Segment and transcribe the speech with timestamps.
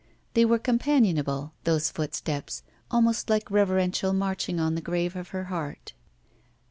[0.33, 5.93] They were companionable, those footsteps, almost like reverential marching on the grave of her heart.